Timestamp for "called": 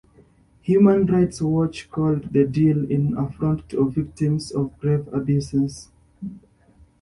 1.91-2.33